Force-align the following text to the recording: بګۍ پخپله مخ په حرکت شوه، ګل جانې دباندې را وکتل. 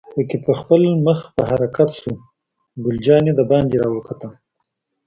بګۍ 0.15 0.37
پخپله 0.45 0.89
مخ 1.05 1.19
په 1.35 1.41
حرکت 1.49 1.89
شوه، 1.99 2.15
ګل 2.83 2.97
جانې 3.05 3.31
دباندې 3.39 3.77
را 3.81 3.87
وکتل. 3.91 4.31